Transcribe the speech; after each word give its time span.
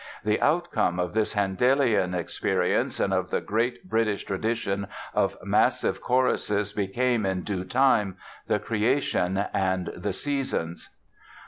The 0.23 0.41
outcome 0.41 0.99
of 0.99 1.13
this 1.13 1.35
Handelian 1.35 2.15
experience 2.15 2.99
and 2.99 3.13
of 3.13 3.29
the 3.29 3.39
great 3.39 3.87
British 3.87 4.23
tradition 4.23 4.87
of 5.13 5.37
massive 5.43 6.01
choruses 6.01 6.73
became, 6.73 7.23
in 7.23 7.43
due 7.43 7.63
time, 7.65 8.17
"The 8.47 8.57
Creation" 8.57 9.45
and 9.53 9.91
"The 9.95 10.11
Seasons." 10.13 10.89